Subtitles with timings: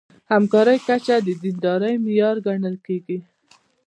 [0.31, 3.17] همکارۍ کچه د دیندارۍ معیار ګڼل کېږي.